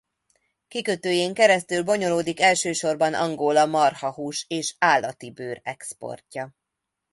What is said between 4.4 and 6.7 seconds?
és állati bőr exportja.